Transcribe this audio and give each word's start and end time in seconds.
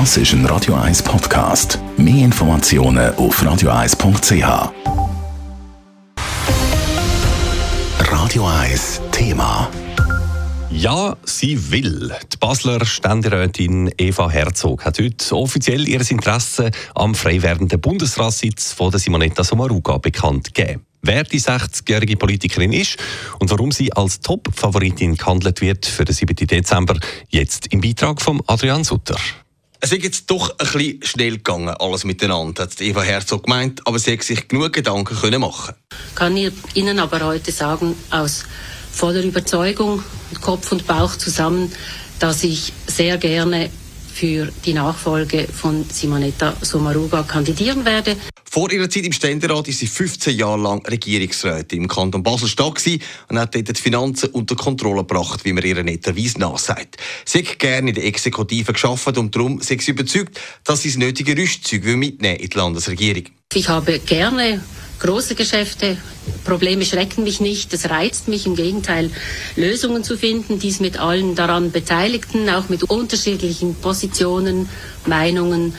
Das 0.00 0.16
ist 0.16 0.32
ein 0.32 0.44
Radio 0.46 0.74
1 0.74 1.04
Podcast. 1.04 1.78
Mehr 1.96 2.24
Informationen 2.24 3.14
auf 3.14 3.40
radio1.ch. 3.40 4.72
Radio 8.00 8.44
1 8.44 9.00
Thema. 9.12 9.70
Ja, 10.72 11.16
sie 11.22 11.70
will. 11.70 12.12
Die 12.32 12.36
Basler 12.38 12.84
Ständerätin 12.84 13.88
Eva 13.96 14.28
Herzog 14.28 14.84
hat 14.84 14.98
heute 14.98 15.36
offiziell 15.36 15.86
ihr 15.86 16.00
Interesse 16.10 16.72
am 16.96 17.14
frei 17.14 17.40
werdenden 17.40 17.80
Bundesratssitz 17.80 18.72
von 18.72 18.90
der 18.90 18.98
Simonetta 18.98 19.44
Sommaruga 19.44 19.98
bekannt 19.98 20.52
gegeben. 20.54 20.84
Wer 21.02 21.22
die 21.22 21.40
60-jährige 21.40 22.16
Politikerin 22.16 22.72
ist 22.72 22.96
und 23.38 23.48
warum 23.48 23.70
sie 23.70 23.92
als 23.92 24.18
Top-Favoritin 24.18 25.14
gehandelt 25.14 25.60
wird 25.60 25.86
für 25.86 26.04
den 26.04 26.16
7. 26.16 26.34
Dezember, 26.34 26.98
jetzt 27.28 27.68
im 27.68 27.80
Beitrag 27.80 28.20
von 28.20 28.42
Adrian 28.48 28.82
Sutter. 28.82 29.16
Es 29.84 29.92
ist 29.92 30.02
jetzt 30.02 30.30
doch 30.30 30.48
ein 30.58 30.66
bisschen 30.66 31.02
schnell 31.02 31.32
gegangen, 31.32 31.68
alles 31.68 32.04
miteinander, 32.04 32.62
hat 32.62 32.80
Eva 32.80 33.02
Herzog 33.02 33.42
gemeint, 33.42 33.86
aber 33.86 33.98
sie 33.98 34.14
hat 34.14 34.22
sich 34.22 34.48
genug 34.48 34.72
Gedanken 34.72 35.14
können 35.14 35.42
machen. 35.42 35.74
Kann 36.14 36.34
ich 36.38 36.54
Ihnen 36.72 36.98
aber 36.98 37.20
heute 37.20 37.52
sagen, 37.52 37.94
aus 38.08 38.46
voller 38.90 39.22
Überzeugung, 39.22 40.02
Kopf 40.40 40.72
und 40.72 40.86
Bauch 40.86 41.16
zusammen, 41.16 41.70
dass 42.18 42.44
ich 42.44 42.72
sehr 42.86 43.18
gerne 43.18 43.68
für 44.14 44.52
die 44.64 44.72
Nachfolge 44.72 45.48
von 45.48 45.84
Simonetta 45.90 46.54
Sommaruga 46.60 47.24
kandidieren 47.24 47.84
werde. 47.84 48.16
Vor 48.48 48.70
ihrer 48.70 48.88
Zeit 48.88 49.04
im 49.04 49.12
Ständerat 49.12 49.66
ist 49.66 49.80
sie 49.80 49.88
15 49.88 50.36
Jahre 50.36 50.60
lang 50.60 50.86
Regierungsrätin 50.86 51.82
im 51.82 51.88
Kanton 51.88 52.22
Basel-Stadt 52.22 52.80
und 53.28 53.38
hat 53.38 53.54
dort 53.54 53.76
die 53.76 53.82
Finanzen 53.82 54.30
unter 54.30 54.54
Kontrolle 54.54 54.98
gebracht, 54.98 55.44
wie 55.44 55.52
man 55.52 55.64
ihr 55.64 55.82
netterweise 55.82 56.38
nachsagt. 56.38 56.96
Sie 57.24 57.38
hat 57.38 57.58
gerne 57.58 57.88
in 57.88 57.94
der 57.96 58.04
Exekutive 58.04 58.72
geschafft 58.72 59.18
und 59.18 59.34
darum 59.34 59.58
ist 59.58 59.68
sie 59.68 59.90
überzeugt, 59.90 60.40
dass 60.62 60.82
sie 60.82 60.90
das 60.90 60.98
nötige 60.98 61.36
Rüstzeug 61.36 61.84
mitnehmen 61.84 62.36
in 62.36 62.48
die 62.48 62.56
Landesregierung. 62.56 63.24
Ich 63.52 63.68
habe 63.68 63.98
gerne 63.98 64.62
große 65.00 65.34
Geschäfte. 65.34 65.96
Probleme 66.44 66.84
schrecken 66.84 67.24
mich 67.24 67.40
nicht. 67.40 67.72
Es 67.72 67.90
reizt 67.90 68.28
mich 68.28 68.46
im 68.46 68.56
Gegenteil, 68.56 69.10
Lösungen 69.56 70.04
zu 70.04 70.16
finden, 70.16 70.58
dies 70.58 70.80
mit 70.80 70.98
allen 70.98 71.34
daran 71.34 71.70
Beteiligten, 71.70 72.48
auch 72.48 72.68
mit 72.68 72.84
unterschiedlichen 72.84 73.74
Positionen, 73.74 74.68
Meinungen, 75.06 75.74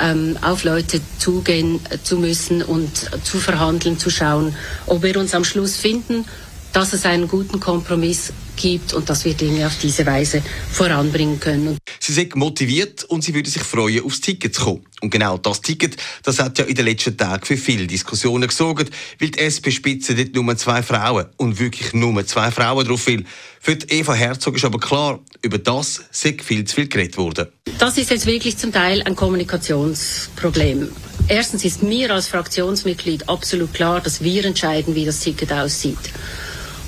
ähm, 0.00 0.38
auf 0.40 0.64
Leute 0.64 1.00
zugehen 1.18 1.80
zu 2.02 2.16
müssen 2.16 2.62
und 2.62 3.10
zu 3.24 3.38
verhandeln, 3.38 3.98
zu 3.98 4.10
schauen, 4.10 4.54
ob 4.86 5.02
wir 5.02 5.18
uns 5.18 5.34
am 5.34 5.44
Schluss 5.44 5.76
finden, 5.76 6.24
dass 6.72 6.92
es 6.92 7.04
einen 7.04 7.28
guten 7.28 7.60
Kompromiss 7.60 8.32
gibt 8.56 8.92
und 8.92 9.08
dass 9.08 9.24
wir 9.24 9.34
Dinge 9.34 9.66
auf 9.66 9.78
diese 9.78 10.04
Weise 10.06 10.42
voranbringen 10.70 11.40
können. 11.40 11.78
Sie 11.98 12.12
sind 12.12 12.36
motiviert 12.36 13.04
und 13.04 13.24
sie 13.24 13.34
würde 13.34 13.48
sich 13.48 13.62
freuen, 13.62 14.04
aufs 14.04 14.20
Ticket 14.20 14.54
zu 14.54 14.64
kommen. 14.64 14.86
Und 15.00 15.10
genau 15.10 15.38
das 15.38 15.62
Ticket, 15.62 15.96
das 16.22 16.38
hat 16.38 16.58
ja 16.58 16.64
in 16.66 16.74
den 16.74 16.84
letzten 16.84 17.16
Tagen 17.16 17.44
für 17.44 17.56
viele 17.56 17.86
Diskussionen 17.86 18.48
gesorgt, 18.48 18.90
weil 19.18 19.30
die 19.30 19.38
SP-Spitze 19.38 20.14
dort 20.14 20.34
nur 20.34 20.56
zwei 20.56 20.82
Frauen 20.82 21.26
und 21.38 21.58
wirklich 21.58 21.94
nur 21.94 22.26
zwei 22.26 22.50
Frauen 22.50 22.86
drauf 22.86 23.06
will. 23.06 23.24
Für 23.60 23.76
die 23.76 23.98
Eva 23.98 24.14
Herzog 24.14 24.56
ist 24.56 24.64
aber 24.64 24.78
klar, 24.78 25.20
über 25.42 25.58
das 25.58 26.02
sei 26.10 26.36
viel 26.42 26.64
zu 26.64 26.76
viel 26.76 26.88
geredet 26.88 27.16
worden. 27.16 27.48
Das 27.78 27.96
ist 27.96 28.10
jetzt 28.10 28.26
wirklich 28.26 28.58
zum 28.58 28.72
Teil 28.72 29.02
ein 29.02 29.16
Kommunikationsproblem. 29.16 30.90
Erstens 31.28 31.64
ist 31.64 31.82
mir 31.82 32.10
als 32.10 32.28
Fraktionsmitglied 32.28 33.28
absolut 33.28 33.72
klar, 33.72 34.00
dass 34.00 34.22
wir 34.22 34.44
entscheiden, 34.44 34.94
wie 34.94 35.04
das 35.04 35.20
Ticket 35.20 35.52
aussieht. 35.52 35.96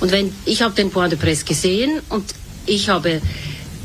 Und 0.03 0.11
wenn 0.11 0.35
ich 0.43 0.61
habe 0.61 0.75
den 0.75 0.91
Point 0.91 1.13
de 1.13 1.17
Presse 1.17 1.45
gesehen 1.45 2.01
und 2.09 2.25
ich 2.65 2.89
habe 2.89 3.21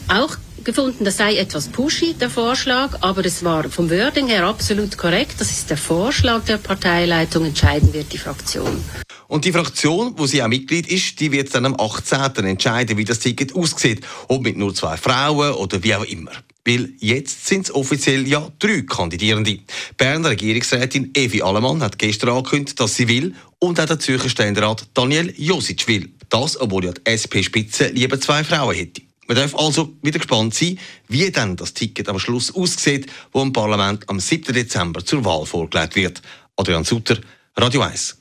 auch 0.09 0.37
gefunden, 0.65 1.05
das 1.05 1.17
sei 1.17 1.37
etwas 1.37 1.69
pushy, 1.69 2.15
der 2.15 2.29
Vorschlag, 2.29 2.99
aber 3.03 3.25
es 3.25 3.45
war 3.45 3.71
vom 3.71 3.89
Wording 3.89 4.27
her 4.27 4.43
absolut 4.43 4.99
korrekt. 4.99 5.35
Das 5.39 5.53
ist 5.53 5.71
der 5.71 5.77
Vorschlag 5.77 6.43
der 6.43 6.57
Parteileitung, 6.57 7.45
entscheiden 7.45 7.95
wird 7.95 8.13
die 8.13 8.19
Fraktion. 8.19 8.83
Und 9.29 9.45
die 9.45 9.53
Fraktion, 9.53 10.15
wo 10.17 10.27
sie 10.27 10.43
auch 10.43 10.49
Mitglied 10.49 10.89
ist, 10.89 11.21
die 11.21 11.31
wird 11.31 11.55
dann 11.55 11.67
am 11.67 11.77
18. 11.78 12.45
entscheiden, 12.45 12.97
wie 12.97 13.05
das 13.05 13.21
Ticket 13.21 13.55
aussieht. 13.55 14.05
Ob 14.27 14.43
mit 14.43 14.57
nur 14.57 14.75
zwei 14.75 14.97
Frauen 14.97 15.53
oder 15.53 15.84
wie 15.84 15.95
auch 15.95 16.05
immer. 16.05 16.33
Weil 16.67 16.91
jetzt 16.99 17.47
sind 17.47 17.67
es 17.67 17.75
offiziell 17.75 18.27
ja 18.27 18.51
drei 18.59 18.83
Kandidierende. 18.83 19.61
Berner 19.97 20.31
Regierungsrätin 20.31 21.12
Evi 21.15 21.43
Allemann 21.43 21.81
hat 21.81 21.99
gestern 21.99 22.31
angekündigt, 22.31 22.81
dass 22.81 22.97
sie 22.97 23.07
will 23.07 23.34
und 23.59 23.81
auch 23.81 23.87
der 23.87 23.99
Zürcher 23.99 24.29
Ständerat 24.29 24.87
Daniel 24.95 25.33
Josic 25.37 25.87
will. 25.89 26.11
Das, 26.29 26.61
obwohl 26.61 26.85
ja 26.85 26.93
die 26.93 27.01
SP-Spitze 27.11 27.89
lieber 27.89 28.21
zwei 28.21 28.45
Frauen 28.45 28.75
hätte. 28.75 29.03
Man 29.27 29.37
darf 29.37 29.55
also 29.55 29.95
wieder 30.03 30.19
gespannt 30.19 30.55
sein, 30.55 30.79
wie 31.09 31.31
dann 31.31 31.57
das 31.57 31.75
Ticket 31.75 32.09
am 32.09 32.19
Schluss 32.19 32.55
aussieht, 32.55 33.07
wo 33.33 33.43
im 33.43 33.53
Parlament 33.53 34.09
am 34.09 34.21
7. 34.21 34.55
Dezember 34.55 35.05
zur 35.05 35.25
Wahl 35.25 35.45
vorgelegt 35.45 35.97
wird. 35.97 36.23
Adrian 36.57 36.85
Sutter, 36.85 37.19
Radio 37.57 37.83
1. 37.83 38.19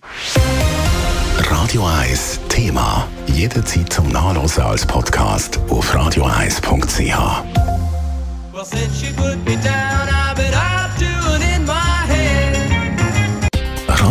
Radio 1.38 1.86
1 1.86 2.40
Thema. 2.50 3.08
Jederzeit 3.28 3.94
zum 3.94 4.09
Nachlesen 4.09 4.64
als 4.64 4.86
Podcast 4.86 5.59
auf 5.69 5.96
radio1.ch. 5.96 7.18